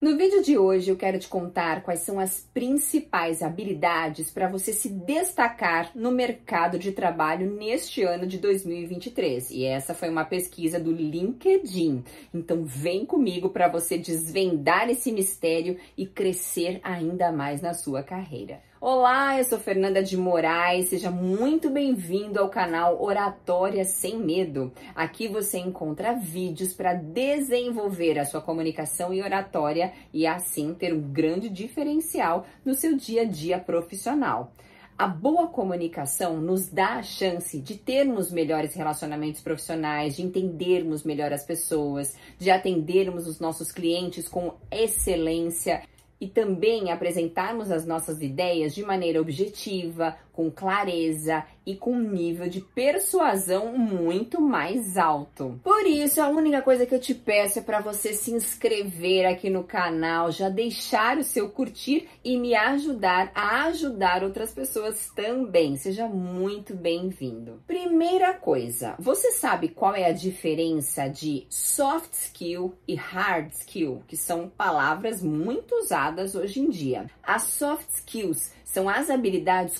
No 0.00 0.16
vídeo 0.16 0.40
de 0.44 0.56
hoje 0.56 0.92
eu 0.92 0.96
quero 0.96 1.18
te 1.18 1.26
contar 1.26 1.82
quais 1.82 2.02
são 2.02 2.20
as 2.20 2.48
principais 2.54 3.42
habilidades 3.42 4.30
para 4.30 4.48
você 4.48 4.72
se 4.72 4.88
destacar 4.88 5.90
no 5.92 6.12
mercado 6.12 6.78
de 6.78 6.92
trabalho 6.92 7.50
neste 7.50 8.04
ano 8.04 8.24
de 8.24 8.38
2023. 8.38 9.50
E 9.50 9.64
essa 9.64 9.94
foi 9.94 10.08
uma 10.08 10.24
pesquisa 10.24 10.78
do 10.78 10.92
LinkedIn. 10.92 12.04
Então 12.32 12.64
vem 12.64 13.04
comigo 13.04 13.48
para 13.48 13.66
você 13.66 13.98
desvendar 13.98 14.88
esse 14.88 15.10
mistério 15.10 15.76
e 15.96 16.06
crescer 16.06 16.78
ainda 16.84 17.32
mais 17.32 17.60
na 17.60 17.74
sua 17.74 18.00
carreira. 18.00 18.62
Olá, 18.80 19.36
eu 19.36 19.42
sou 19.42 19.58
Fernanda 19.58 20.00
de 20.00 20.16
Moraes, 20.16 20.90
seja 20.90 21.10
muito 21.10 21.68
bem-vindo 21.68 22.38
ao 22.38 22.48
canal 22.48 23.02
Oratória 23.02 23.84
Sem 23.84 24.16
Medo. 24.16 24.72
Aqui 24.94 25.26
você 25.26 25.58
encontra 25.58 26.14
vídeos 26.14 26.72
para 26.72 26.94
desenvolver 26.94 28.20
a 28.20 28.24
sua 28.24 28.40
comunicação 28.40 29.12
e 29.12 29.20
oratória 29.20 29.92
e 30.14 30.28
assim 30.28 30.74
ter 30.74 30.94
um 30.94 31.00
grande 31.00 31.48
diferencial 31.48 32.46
no 32.64 32.72
seu 32.72 32.96
dia 32.96 33.22
a 33.22 33.24
dia 33.24 33.58
profissional. 33.58 34.52
A 34.96 35.08
boa 35.08 35.48
comunicação 35.48 36.40
nos 36.40 36.68
dá 36.68 36.98
a 36.98 37.02
chance 37.02 37.60
de 37.60 37.76
termos 37.76 38.30
melhores 38.30 38.74
relacionamentos 38.74 39.40
profissionais, 39.40 40.14
de 40.14 40.22
entendermos 40.22 41.02
melhor 41.02 41.32
as 41.32 41.44
pessoas, 41.44 42.16
de 42.38 42.48
atendermos 42.48 43.26
os 43.26 43.40
nossos 43.40 43.72
clientes 43.72 44.28
com 44.28 44.54
excelência 44.70 45.82
e 46.20 46.26
também 46.26 46.90
apresentarmos 46.90 47.70
as 47.70 47.86
nossas 47.86 48.20
ideias 48.20 48.74
de 48.74 48.82
maneira 48.82 49.20
objetiva, 49.20 50.16
com 50.38 50.52
clareza 50.52 51.44
e 51.66 51.74
com 51.74 51.94
um 51.94 52.10
nível 52.10 52.48
de 52.48 52.60
persuasão 52.60 53.76
muito 53.76 54.40
mais 54.40 54.96
alto. 54.96 55.60
Por 55.64 55.84
isso, 55.84 56.22
a 56.22 56.28
única 56.28 56.62
coisa 56.62 56.86
que 56.86 56.94
eu 56.94 57.00
te 57.00 57.12
peço 57.12 57.58
é 57.58 57.62
para 57.62 57.80
você 57.80 58.12
se 58.12 58.30
inscrever 58.30 59.26
aqui 59.26 59.50
no 59.50 59.64
canal, 59.64 60.30
já 60.30 60.48
deixar 60.48 61.18
o 61.18 61.24
seu 61.24 61.50
curtir 61.50 62.08
e 62.24 62.38
me 62.38 62.54
ajudar 62.54 63.32
a 63.34 63.64
ajudar 63.64 64.22
outras 64.22 64.52
pessoas 64.52 65.10
também. 65.10 65.76
Seja 65.76 66.06
muito 66.06 66.72
bem-vindo. 66.72 67.60
Primeira 67.66 68.32
coisa, 68.32 68.94
você 68.96 69.32
sabe 69.32 69.70
qual 69.70 69.92
é 69.92 70.04
a 70.04 70.12
diferença 70.12 71.08
de 71.08 71.46
soft 71.50 72.12
skill 72.12 72.74
e 72.86 72.94
hard 72.94 73.50
skill, 73.50 74.04
que 74.06 74.16
são 74.16 74.48
palavras 74.48 75.20
muito 75.20 75.74
usadas 75.74 76.36
hoje 76.36 76.60
em 76.60 76.70
dia. 76.70 77.10
As 77.24 77.42
soft 77.42 77.90
skills 77.90 78.56
são 78.68 78.86
as 78.86 79.08
habilidades 79.08 79.78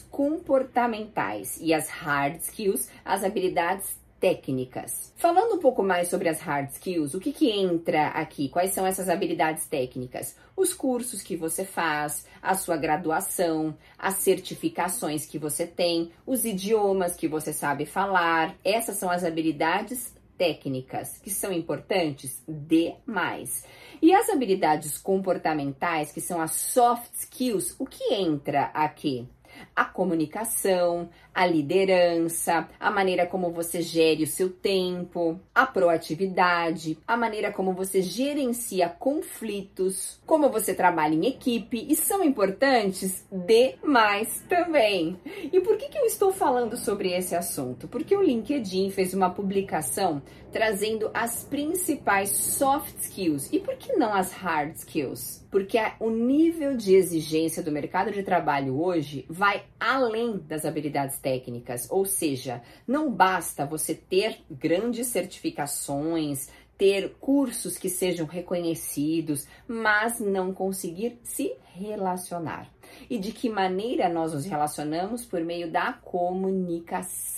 comportamentais 0.48 1.58
e 1.60 1.74
as 1.74 1.91
hard 1.91 2.41
skills, 2.41 2.88
as 3.04 3.22
habilidades 3.22 3.98
técnicas. 4.18 5.12
Falando 5.16 5.56
um 5.56 5.58
pouco 5.58 5.82
mais 5.82 6.08
sobre 6.08 6.28
as 6.28 6.40
hard 6.40 6.70
skills, 6.70 7.12
o 7.12 7.20
que, 7.20 7.32
que 7.32 7.50
entra 7.50 8.08
aqui? 8.08 8.48
Quais 8.48 8.72
são 8.72 8.86
essas 8.86 9.10
habilidades 9.10 9.66
técnicas? 9.66 10.34
Os 10.56 10.72
cursos 10.72 11.22
que 11.22 11.36
você 11.36 11.64
faz, 11.66 12.27
a 12.42 12.55
sua 12.55 12.78
graduação, 12.78 13.77
as 13.98 14.14
certificações 14.14 15.27
que 15.27 15.38
você 15.38 15.66
tem, 15.66 16.10
os 16.27 16.46
idiomas 16.46 17.14
que 17.14 17.28
você 17.28 17.52
sabe 17.52 17.84
falar. 17.84 18.56
Essas 18.64 18.96
são 18.96 19.10
as 19.10 19.24
habilidades 19.24 20.16
técnicas 20.38 21.18
que 21.18 21.30
são 21.30 21.52
importantes 21.52 22.42
demais. 22.48 23.64
E 24.00 24.14
as 24.14 24.30
habilidades 24.30 24.96
comportamentais, 24.96 26.10
que 26.10 26.20
são 26.20 26.40
as 26.40 26.52
soft 26.52 27.12
skills, 27.14 27.74
o 27.78 27.84
que 27.84 28.14
entra 28.14 28.70
aqui? 28.72 29.28
A 29.75 29.84
comunicação, 29.84 31.09
a 31.34 31.47
liderança, 31.47 32.69
a 32.81 32.91
maneira 32.91 33.27
como 33.27 33.51
você 33.51 33.81
gere 33.81 34.25
o 34.25 34.27
seu 34.27 34.51
tempo, 34.51 35.39
a 35.55 35.64
proatividade, 35.64 36.98
a 37.06 37.17
maneira 37.17 37.53
como 37.53 37.73
você 37.73 38.03
gerencia 38.03 38.89
conflitos, 38.89 40.20
como 40.27 40.48
você 40.48 40.75
trabalha 40.75 41.14
em 41.14 41.27
equipe 41.27 41.86
e 41.89 41.95
são 41.95 42.25
importantes 42.25 43.27
demais 43.31 44.45
também. 44.48 45.17
E 45.53 45.61
por 45.61 45.77
que, 45.77 45.89
que 45.89 45.98
eu 45.98 46.06
estou 46.06 46.33
falando 46.33 46.77
sobre 46.77 47.12
esse 47.12 47.36
assunto? 47.36 47.86
Porque 47.86 48.17
o 48.17 48.23
LinkedIn 48.23 48.91
fez 48.91 49.14
uma 49.14 49.30
publicação 49.30 50.23
trazendo 50.53 51.11
as 51.13 51.45
principais 51.45 52.31
soft 52.31 52.97
skills 53.01 53.48
e 53.53 53.59
por 53.59 53.77
que 53.77 53.95
não 53.95 54.13
as 54.13 54.33
hard 54.33 54.75
skills? 54.77 55.47
Porque 55.51 55.79
o 56.01 56.11
nível 56.11 56.77
de 56.77 56.95
exigência 56.95 57.63
do 57.63 57.73
mercado 57.73 58.11
de 58.11 58.23
trabalho 58.23 58.81
hoje 58.81 59.25
vai 59.29 59.64
além 59.79 60.39
das 60.39 60.64
habilidades 60.64 61.19
técnicas, 61.19 61.86
ou 61.91 62.05
seja, 62.05 62.63
não 62.86 63.11
basta 63.11 63.67
você 63.67 63.95
ter 63.95 64.41
grandes 64.51 65.07
certificações, 65.09 66.48
ter 66.77 67.17
cursos 67.20 67.77
que 67.77 67.89
sejam 67.89 68.25
reconhecidos, 68.25 69.47
mas 69.67 70.20
não 70.20 70.55
conseguir 70.55 71.19
se 71.25 71.53
relacionar. 71.75 72.70
E 73.08 73.18
de 73.18 73.32
que 73.32 73.48
maneira 73.48 74.08
nós 74.08 74.32
nos 74.32 74.44
relacionamos? 74.44 75.24
Por 75.24 75.42
meio 75.42 75.70
da 75.70 75.92
comunicação. 75.92 77.36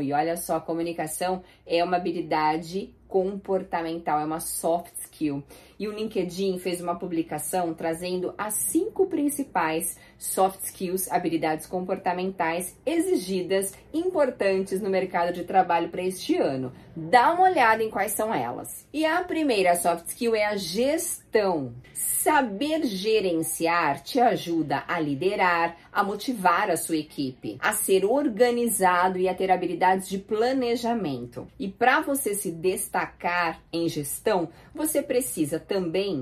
E 0.00 0.12
olha 0.12 0.36
só, 0.36 0.60
comunicação 0.60 1.42
é 1.66 1.82
uma 1.82 1.96
habilidade 1.96 2.94
comportamental, 3.08 4.18
é 4.18 4.24
uma 4.24 4.40
soft 4.40 4.92
skill. 4.96 5.44
E 5.84 5.88
o 5.88 5.92
LinkedIn 5.92 6.58
fez 6.60 6.80
uma 6.80 6.94
publicação 6.94 7.74
trazendo 7.74 8.32
as 8.38 8.54
cinco 8.54 9.06
principais 9.06 9.98
soft 10.16 10.62
skills, 10.62 11.12
habilidades 11.12 11.66
comportamentais 11.66 12.74
exigidas, 12.86 13.74
importantes 13.92 14.80
no 14.80 14.88
mercado 14.88 15.34
de 15.34 15.44
trabalho 15.44 15.90
para 15.90 16.02
este 16.02 16.38
ano. 16.38 16.72
Dá 16.96 17.34
uma 17.34 17.42
olhada 17.42 17.82
em 17.82 17.90
quais 17.90 18.12
são 18.12 18.32
elas. 18.32 18.86
E 18.92 19.04
a 19.04 19.22
primeira 19.22 19.76
soft 19.76 20.06
skill 20.06 20.34
é 20.34 20.46
a 20.46 20.56
gestão. 20.56 21.74
Saber 21.92 22.84
gerenciar 22.84 24.02
te 24.02 24.18
ajuda 24.18 24.84
a 24.88 24.98
liderar, 24.98 25.76
a 25.92 26.02
motivar 26.02 26.70
a 26.70 26.76
sua 26.76 26.96
equipe, 26.96 27.58
a 27.60 27.72
ser 27.74 28.06
organizado 28.06 29.18
e 29.18 29.28
a 29.28 29.34
ter 29.34 29.50
habilidades 29.50 30.08
de 30.08 30.16
planejamento. 30.16 31.46
E 31.58 31.68
para 31.68 32.00
você 32.00 32.34
se 32.34 32.50
destacar 32.50 33.60
em 33.70 33.88
gestão, 33.88 34.48
você 34.74 35.02
precisa 35.02 35.58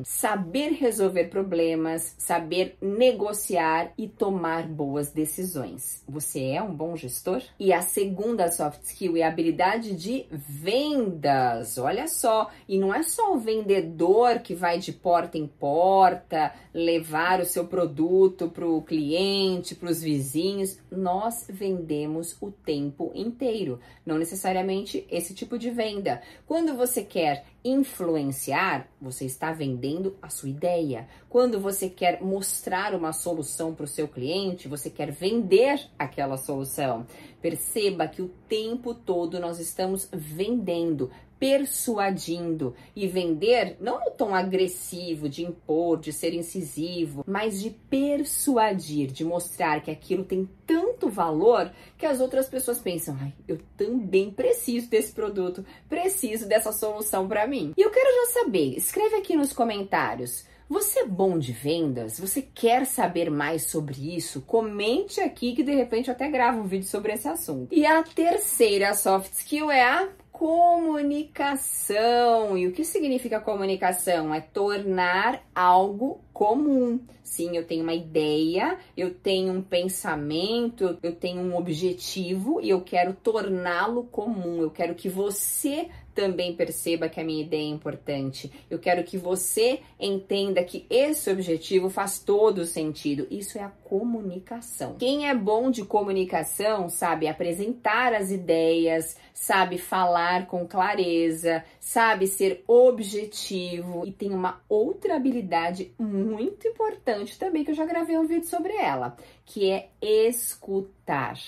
saber 0.04 0.72
resolver 0.72 1.24
problemas, 1.24 2.14
saber 2.18 2.76
negociar 2.80 3.92
e 3.98 4.08
tomar 4.08 4.66
boas 4.66 5.10
decisões. 5.10 6.02
Você 6.08 6.42
é 6.50 6.62
um 6.62 6.74
bom 6.74 6.96
gestor? 6.96 7.42
E 7.58 7.72
a 7.72 7.82
segunda 7.82 8.50
soft 8.50 8.82
skill 8.82 9.16
é 9.16 9.22
a 9.22 9.28
habilidade 9.28 9.94
de 9.94 10.26
vendas. 10.30 11.78
Olha 11.78 12.06
só, 12.08 12.50
e 12.68 12.78
não 12.78 12.94
é 12.94 13.02
só 13.02 13.34
o 13.34 13.38
vendedor 13.38 14.40
que 14.40 14.54
vai 14.54 14.78
de 14.78 14.92
porta 14.92 15.36
em 15.38 15.46
porta 15.46 16.52
levar 16.72 17.40
o 17.40 17.44
seu 17.44 17.66
produto 17.66 18.48
para 18.48 18.66
o 18.66 18.82
cliente, 18.82 19.74
para 19.74 19.90
os 19.90 20.02
vizinhos. 20.02 20.78
Nós 20.90 21.46
vendemos 21.48 22.36
o 22.40 22.50
tempo 22.50 23.12
inteiro, 23.14 23.80
não 24.04 24.18
necessariamente 24.18 25.06
esse 25.10 25.34
tipo 25.34 25.58
de 25.58 25.70
venda. 25.70 26.22
Quando 26.46 26.74
você 26.74 27.02
quer 27.02 27.44
influenciar, 27.64 28.88
você 29.00 29.24
está 29.24 29.52
vendendo 29.52 30.16
a 30.20 30.28
sua 30.28 30.48
ideia. 30.48 31.08
Quando 31.28 31.60
você 31.60 31.88
quer 31.88 32.22
mostrar 32.22 32.94
uma 32.94 33.12
solução 33.12 33.74
para 33.74 33.84
o 33.84 33.88
seu 33.88 34.08
cliente, 34.08 34.68
você 34.68 34.90
quer 34.90 35.10
vender 35.10 35.88
aquela 35.98 36.36
solução. 36.36 37.06
Perceba 37.40 38.08
que 38.08 38.22
o 38.22 38.28
tempo 38.48 38.94
todo 38.94 39.38
nós 39.38 39.58
estamos 39.60 40.08
vendendo, 40.12 41.10
persuadindo 41.42 42.72
e 42.94 43.08
vender 43.08 43.76
não 43.80 43.98
no 44.04 44.12
tom 44.12 44.32
agressivo 44.32 45.28
de 45.28 45.44
impor, 45.44 45.98
de 45.98 46.12
ser 46.12 46.34
incisivo, 46.34 47.24
mas 47.26 47.60
de 47.60 47.70
persuadir, 47.70 49.10
de 49.10 49.24
mostrar 49.24 49.82
que 49.82 49.90
aquilo 49.90 50.24
tem 50.24 50.48
tanto 50.64 50.91
valor 51.08 51.70
que 51.96 52.06
as 52.06 52.20
outras 52.20 52.48
pessoas 52.48 52.78
pensam: 52.78 53.16
ai, 53.20 53.32
eu 53.46 53.58
também 53.76 54.30
preciso 54.30 54.88
desse 54.88 55.12
produto, 55.12 55.64
preciso 55.88 56.46
dessa 56.46 56.72
solução 56.72 57.28
para 57.28 57.46
mim. 57.46 57.72
E 57.76 57.82
eu 57.82 57.90
quero 57.90 58.26
já 58.26 58.40
saber, 58.40 58.76
escreve 58.76 59.16
aqui 59.16 59.36
nos 59.36 59.52
comentários. 59.52 60.44
Você 60.72 61.00
é 61.00 61.06
bom 61.06 61.38
de 61.38 61.52
vendas? 61.52 62.18
Você 62.18 62.40
quer 62.40 62.86
saber 62.86 63.30
mais 63.30 63.66
sobre 63.66 64.16
isso? 64.16 64.40
Comente 64.40 65.20
aqui 65.20 65.54
que 65.54 65.62
de 65.62 65.74
repente 65.74 66.08
eu 66.08 66.14
até 66.14 66.30
gravo 66.30 66.60
um 66.60 66.66
vídeo 66.66 66.88
sobre 66.88 67.12
esse 67.12 67.28
assunto. 67.28 67.68
E 67.70 67.84
a 67.84 68.02
terceira 68.02 68.94
soft 68.94 69.34
skill 69.34 69.70
é 69.70 69.84
a 69.84 70.08
comunicação. 70.42 72.58
E 72.58 72.66
o 72.66 72.72
que 72.72 72.84
significa 72.84 73.38
comunicação? 73.38 74.34
É 74.34 74.40
tornar 74.40 75.40
algo 75.54 76.20
comum. 76.32 76.98
Sim, 77.22 77.56
eu 77.56 77.64
tenho 77.64 77.84
uma 77.84 77.94
ideia, 77.94 78.76
eu 78.96 79.14
tenho 79.14 79.52
um 79.52 79.62
pensamento, 79.62 80.98
eu 81.00 81.14
tenho 81.14 81.40
um 81.40 81.56
objetivo 81.56 82.60
e 82.60 82.70
eu 82.70 82.80
quero 82.80 83.14
torná-lo 83.14 84.02
comum. 84.02 84.60
Eu 84.60 84.72
quero 84.72 84.96
que 84.96 85.08
você 85.08 85.88
também 86.14 86.54
perceba 86.54 87.08
que 87.08 87.20
a 87.20 87.24
minha 87.24 87.42
ideia 87.42 87.62
é 87.62 87.70
importante. 87.70 88.52
Eu 88.70 88.78
quero 88.78 89.04
que 89.04 89.16
você 89.16 89.80
entenda 89.98 90.62
que 90.62 90.86
esse 90.88 91.30
objetivo 91.30 91.88
faz 91.88 92.18
todo 92.18 92.64
sentido. 92.64 93.26
Isso 93.30 93.58
é 93.58 93.62
a 93.62 93.68
comunicação. 93.68 94.96
Quem 94.98 95.28
é 95.28 95.34
bom 95.34 95.70
de 95.70 95.84
comunicação 95.84 96.88
sabe 96.88 97.28
apresentar 97.28 98.14
as 98.14 98.30
ideias, 98.30 99.16
sabe 99.32 99.78
falar 99.78 100.46
com 100.46 100.66
clareza, 100.66 101.64
sabe 101.80 102.26
ser 102.26 102.62
objetivo 102.66 104.06
e 104.06 104.12
tem 104.12 104.30
uma 104.30 104.60
outra 104.68 105.16
habilidade 105.16 105.92
muito 105.98 106.68
importante 106.68 107.38
também 107.38 107.64
que 107.64 107.70
eu 107.70 107.74
já 107.74 107.84
gravei 107.84 108.16
um 108.16 108.26
vídeo 108.26 108.46
sobre 108.46 108.72
ela, 108.74 109.16
que 109.44 109.70
é 109.70 109.88
escutar. 110.00 111.38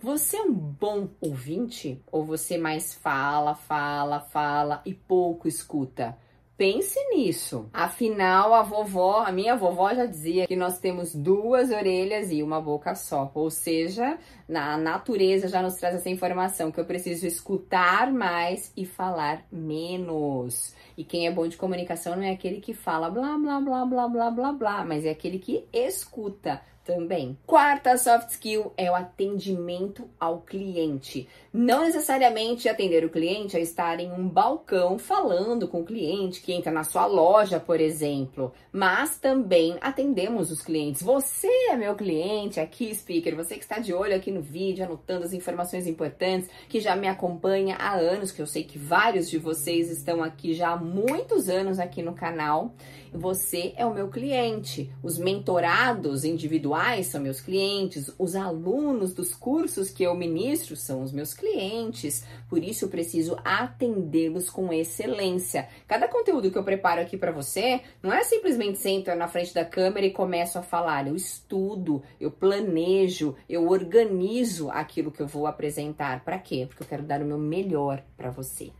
Você 0.00 0.36
é 0.36 0.42
um 0.42 0.52
bom 0.52 1.08
ouvinte 1.20 2.02
ou 2.10 2.24
você 2.24 2.56
mais 2.56 2.94
fala, 2.94 3.54
fala, 3.54 4.20
fala 4.20 4.82
e 4.84 4.94
pouco 4.94 5.48
escuta? 5.48 6.16
Pense 6.58 6.98
nisso. 7.10 7.70
Afinal, 7.72 8.52
a 8.52 8.64
vovó, 8.64 9.22
a 9.24 9.30
minha 9.30 9.54
vovó 9.54 9.94
já 9.94 10.06
dizia 10.06 10.44
que 10.44 10.56
nós 10.56 10.80
temos 10.80 11.14
duas 11.14 11.70
orelhas 11.70 12.32
e 12.32 12.42
uma 12.42 12.60
boca 12.60 12.96
só. 12.96 13.30
Ou 13.32 13.48
seja, 13.48 14.18
na 14.48 14.76
natureza 14.76 15.46
já 15.46 15.62
nos 15.62 15.76
traz 15.76 15.94
essa 15.94 16.10
informação 16.10 16.72
que 16.72 16.80
eu 16.80 16.84
preciso 16.84 17.28
escutar 17.28 18.12
mais 18.12 18.72
e 18.76 18.84
falar 18.84 19.44
menos. 19.52 20.74
E 20.96 21.04
quem 21.04 21.28
é 21.28 21.30
bom 21.30 21.46
de 21.46 21.56
comunicação 21.56 22.16
não 22.16 22.24
é 22.24 22.32
aquele 22.32 22.60
que 22.60 22.74
fala 22.74 23.08
blá 23.08 23.38
blá 23.38 23.60
blá 23.60 23.84
blá 23.84 24.08
blá 24.08 24.30
blá 24.32 24.52
blá, 24.52 24.84
mas 24.84 25.04
é 25.04 25.10
aquele 25.10 25.38
que 25.38 25.64
escuta 25.72 26.60
também. 26.88 27.36
Quarta 27.46 27.98
soft 27.98 28.30
skill 28.30 28.72
é 28.74 28.90
o 28.90 28.94
atendimento 28.94 30.08
ao 30.18 30.40
cliente. 30.40 31.28
Não 31.52 31.82
necessariamente 31.84 32.66
atender 32.66 33.04
o 33.04 33.10
cliente 33.10 33.58
é 33.58 33.60
estar 33.60 34.00
em 34.00 34.10
um 34.10 34.26
balcão 34.26 34.98
falando 34.98 35.68
com 35.68 35.82
o 35.82 35.84
cliente 35.84 36.40
que 36.40 36.50
entra 36.50 36.72
na 36.72 36.84
sua 36.84 37.04
loja, 37.04 37.60
por 37.60 37.78
exemplo, 37.78 38.54
mas 38.72 39.18
também 39.18 39.76
atendemos 39.82 40.50
os 40.50 40.62
clientes. 40.62 41.02
Você 41.02 41.48
é 41.68 41.76
meu 41.76 41.94
cliente 41.94 42.58
aqui, 42.58 42.94
speaker, 42.94 43.36
você 43.36 43.56
que 43.56 43.64
está 43.64 43.78
de 43.78 43.92
olho 43.92 44.16
aqui 44.16 44.30
no 44.30 44.40
vídeo, 44.40 44.86
anotando 44.86 45.26
as 45.26 45.34
informações 45.34 45.86
importantes, 45.86 46.48
que 46.70 46.80
já 46.80 46.96
me 46.96 47.06
acompanha 47.06 47.76
há 47.76 47.96
anos, 47.96 48.32
que 48.32 48.40
eu 48.40 48.46
sei 48.46 48.64
que 48.64 48.78
vários 48.78 49.28
de 49.28 49.36
vocês 49.36 49.90
estão 49.90 50.22
aqui 50.22 50.54
já 50.54 50.70
há 50.70 50.76
muitos 50.76 51.50
anos 51.50 51.78
aqui 51.78 52.00
no 52.02 52.14
canal. 52.14 52.72
Você 53.12 53.72
é 53.76 53.84
o 53.84 53.92
meu 53.92 54.08
cliente. 54.08 54.90
Os 55.02 55.18
mentorados 55.18 56.24
individuais 56.24 56.77
são 57.06 57.20
meus 57.20 57.40
clientes, 57.40 58.12
os 58.18 58.36
alunos 58.36 59.12
dos 59.12 59.34
cursos 59.34 59.90
que 59.90 60.02
eu 60.02 60.14
ministro 60.14 60.76
são 60.76 61.02
os 61.02 61.12
meus 61.12 61.34
clientes. 61.34 62.24
Por 62.48 62.62
isso 62.62 62.84
eu 62.84 62.88
preciso 62.88 63.36
atendê-los 63.44 64.48
com 64.48 64.72
excelência. 64.72 65.68
Cada 65.86 66.08
conteúdo 66.08 66.50
que 66.50 66.58
eu 66.58 66.64
preparo 66.64 67.00
aqui 67.00 67.16
para 67.16 67.32
você 67.32 67.80
não 68.02 68.12
é 68.12 68.22
simplesmente 68.22 68.78
sento 68.78 69.14
na 69.14 69.28
frente 69.28 69.52
da 69.52 69.64
câmera 69.64 70.06
e 70.06 70.10
começo 70.10 70.58
a 70.58 70.62
falar. 70.62 71.06
Eu 71.06 71.16
estudo, 71.16 72.02
eu 72.20 72.30
planejo, 72.30 73.34
eu 73.48 73.68
organizo 73.68 74.70
aquilo 74.70 75.10
que 75.10 75.20
eu 75.20 75.26
vou 75.26 75.46
apresentar. 75.46 76.24
Para 76.24 76.38
quê? 76.38 76.66
Porque 76.68 76.82
eu 76.82 76.88
quero 76.88 77.02
dar 77.02 77.20
o 77.20 77.26
meu 77.26 77.38
melhor 77.38 78.02
para 78.16 78.30
você. 78.30 78.70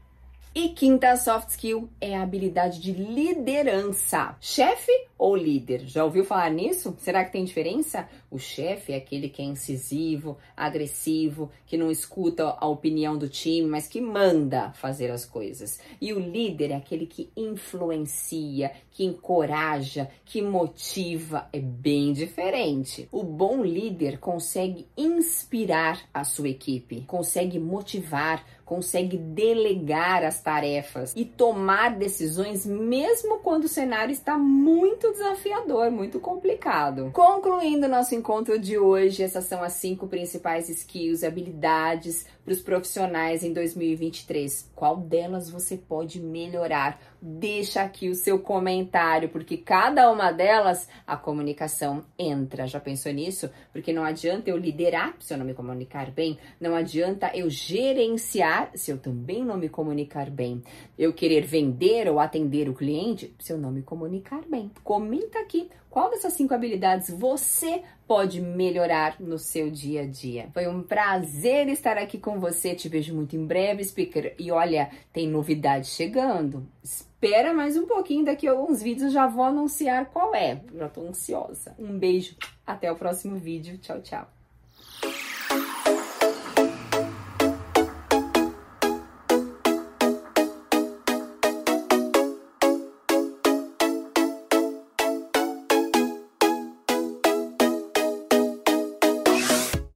E 0.55 0.71
quinta 0.71 1.17
soft 1.17 1.51
skill 1.51 1.89
é 2.01 2.17
a 2.17 2.23
habilidade 2.23 2.81
de 2.81 2.93
liderança. 2.93 4.37
Chefe 4.41 4.93
ou 5.17 5.37
líder? 5.37 5.81
Já 5.87 6.05
ouviu 6.05 6.25
falar 6.25 6.51
nisso? 6.51 6.97
Será 6.99 7.25
que 7.25 7.33
tem 7.33 7.45
diferença? 7.45 8.09
O 8.31 8.39
chefe 8.39 8.93
é 8.93 8.97
aquele 8.97 9.29
que 9.29 9.41
é 9.41 9.45
incisivo, 9.45 10.37
agressivo, 10.55 11.51
que 11.67 11.79
não 11.79 11.91
escuta 11.91 12.57
a 12.59 12.67
opinião 12.67 13.17
do 13.17 13.29
time, 13.29 13.67
mas 13.67 13.89
que 13.89 14.01
manda 14.01 14.71
fazer 14.73 15.11
as 15.11 15.25
coisas. 15.25 15.81
E 16.01 16.13
o 16.13 16.19
líder 16.19 16.73
é 16.73 16.75
aquele 16.75 17.07
que 17.07 17.31
influencia, 17.35 18.71
que 18.91 19.05
encoraja, 19.05 20.11
que 20.27 20.43
motiva. 20.43 21.49
É 21.53 21.59
bem 21.59 22.13
diferente. 22.13 23.09
O 23.11 23.23
bom 23.23 23.65
líder 23.65 24.19
consegue 24.19 24.87
inspirar 24.97 26.01
a 26.13 26.23
sua 26.23 26.51
equipe, 26.51 27.03
consegue 27.07 27.59
motivar, 27.59 28.45
consegue 28.69 29.17
delegar 29.17 30.23
as 30.23 30.43
tarefas 30.43 31.15
e 31.17 31.25
tomar 31.25 31.97
decisões 31.97 32.67
mesmo 32.67 33.39
quando 33.39 33.65
o 33.65 33.69
cenário 33.69 34.13
está 34.13 34.37
muito 34.37 35.11
desafiador, 35.13 35.91
muito 35.91 36.21
complicado. 36.21 37.11
Concluindo 37.15 37.89
nosso 37.89 38.15
encontro 38.19 38.59
de 38.59 38.77
hoje, 38.77 39.23
essas 39.23 39.45
são 39.45 39.63
as 39.63 39.75
cinco 39.75 40.09
principais 40.09 40.69
skills, 40.69 41.23
habilidades 41.23 42.27
para 42.45 42.53
os 42.53 42.61
profissionais 42.61 43.45
em 43.45 43.53
2023. 43.53 44.71
Qual 44.75 44.97
delas 44.97 45.49
você 45.49 45.77
pode 45.77 46.21
melhorar? 46.21 47.01
Deixa 47.21 47.83
aqui 47.83 48.09
o 48.09 48.15
seu 48.15 48.39
comentário, 48.39 49.29
porque 49.29 49.57
cada 49.57 50.11
uma 50.11 50.33
delas 50.33 50.89
a 51.07 51.17
comunicação 51.17 52.05
entra. 52.19 52.67
Já 52.67 52.81
pensou 52.81 53.13
nisso? 53.13 53.51
Porque 53.73 53.93
não 53.93 54.05
adianta 54.05 54.51
eu 54.51 54.57
liderar 54.57 55.15
se 55.21 55.33
eu 55.33 55.39
não 55.39 55.47
me 55.47 55.55
comunicar 55.55 56.11
bem, 56.11 56.39
não 56.61 56.75
adianta 56.75 57.31
eu 57.35 57.49
gerenciar 57.49 58.71
se 58.75 58.91
eu 58.91 58.99
também 58.99 59.45
não 59.45 59.57
me 59.57 59.69
comunicar 59.69 60.31
bem, 60.31 60.63
eu 60.99 61.13
querer 61.13 61.45
vender 61.45 62.09
ou 62.09 62.19
atender 62.19 62.69
o 62.69 62.75
cliente 62.75 63.35
se 63.39 63.53
eu 63.53 63.59
não 63.59 63.71
me 63.71 63.83
comunicar 63.83 64.43
bem. 64.49 64.71
Comenta 64.83 65.39
aqui 65.39 65.71
qual 65.91 66.11
dessas 66.11 66.35
cinco 66.35 66.55
habilidades 66.55 67.11
você 67.11 67.83
pode 68.09 68.41
melhorar 68.41 69.21
no 69.21 69.39
seu 69.39 69.71
dia 69.71 70.03
a 70.03 70.07
dia? 70.07 70.49
Foi 70.55 70.67
um 70.67 70.83
prazer 70.83 71.69
estar 71.69 71.99
aqui 71.99 72.19
com 72.19 72.41
você. 72.41 72.75
Te 72.75 72.89
vejo 72.89 73.15
muito 73.15 73.37
em 73.37 73.47
breve, 73.47 73.85
speaker. 73.85 74.35
E 74.39 74.51
olha, 74.51 74.91
tem 75.13 75.29
novidade 75.29 75.87
chegando. 75.87 76.67
Espera 76.83 77.53
mais 77.53 77.77
um 77.77 77.87
pouquinho, 77.87 78.25
daqui 78.25 78.49
a 78.49 78.53
alguns 78.53 78.83
vídeos 78.83 79.13
já 79.13 79.27
vou 79.27 79.45
anunciar 79.45 80.07
qual 80.07 80.35
é. 80.35 80.63
Já 80.75 80.89
tô 80.89 81.03
ansiosa. 81.03 81.77
Um 81.79 81.99
beijo, 81.99 82.35
até 82.67 82.91
o 82.91 82.97
próximo 82.97 83.37
vídeo. 83.37 83.77
Tchau, 83.79 84.01
tchau. 84.01 84.38